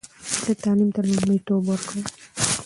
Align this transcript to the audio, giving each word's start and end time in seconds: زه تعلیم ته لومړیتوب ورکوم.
زه 0.43 0.51
تعلیم 0.63 0.89
ته 0.95 1.01
لومړیتوب 1.09 1.61
ورکوم. 1.65 2.01